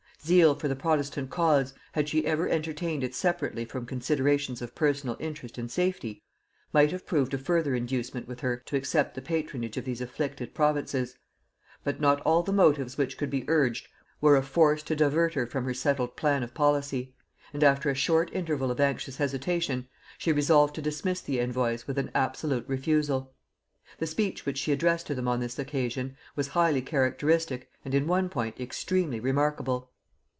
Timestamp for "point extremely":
28.29-29.19